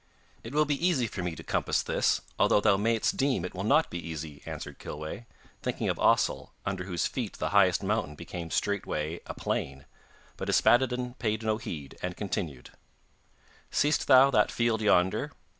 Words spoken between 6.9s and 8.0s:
feet the highest